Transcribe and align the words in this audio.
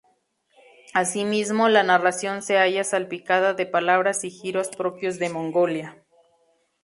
Asimismo, 0.95 1.69
la 1.69 1.83
narración 1.83 2.41
se 2.41 2.57
halla 2.57 2.83
salpicada 2.83 3.53
de 3.53 3.67
palabras 3.67 4.23
y 4.23 4.31
giros 4.31 4.69
propios 4.69 5.19
de 5.19 5.29
Mongolia. 5.29 6.03